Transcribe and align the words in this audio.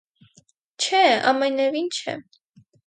-Չէ՛, 0.85 1.03
ամենևին 1.33 1.95
չէ: 1.99 2.21